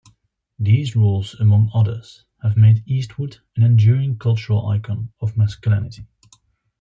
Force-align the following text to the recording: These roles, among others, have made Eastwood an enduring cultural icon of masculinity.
These 0.57 0.95
roles, 0.95 1.35
among 1.35 1.69
others, 1.75 2.25
have 2.41 2.57
made 2.57 2.81
Eastwood 2.87 3.37
an 3.55 3.61
enduring 3.61 4.17
cultural 4.17 4.65
icon 4.65 5.13
of 5.19 5.37
masculinity. 5.37 6.07